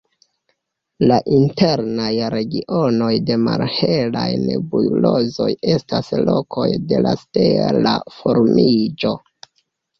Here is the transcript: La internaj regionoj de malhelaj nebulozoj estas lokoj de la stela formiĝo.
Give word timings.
La 1.11 1.17
internaj 1.39 2.07
regionoj 2.35 3.11
de 3.27 3.37
malhelaj 3.43 4.25
nebulozoj 4.47 5.49
estas 5.77 6.13
lokoj 6.33 6.67
de 6.95 7.05
la 7.07 7.15
stela 7.23 7.97
formiĝo. 8.19 9.17